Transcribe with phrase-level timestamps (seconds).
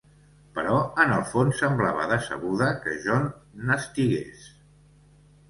[0.53, 3.19] Però, en el fons, semblava decebuda que jo
[3.69, 4.51] n'estigués.